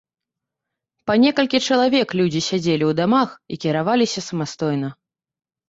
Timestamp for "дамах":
3.03-3.29